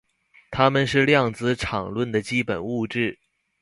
[0.49, 3.19] 它们是量子场论的基本物质。